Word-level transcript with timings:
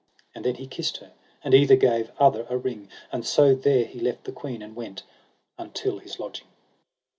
And 0.33 0.43
then 0.43 0.55
he 0.55 0.65
kissed 0.65 0.97
her, 0.97 1.11
and 1.43 1.53
either 1.53 1.75
gave 1.75 2.09
other 2.17 2.47
a 2.49 2.57
ring; 2.57 2.89
and 3.11 3.23
so 3.23 3.53
there 3.53 3.85
he 3.85 3.99
left 3.99 4.23
the 4.23 4.31
queen, 4.31 4.63
and 4.63 4.75
went 4.75 5.03
until 5.59 5.99
his 5.99 6.17
lodging. 6.19 6.47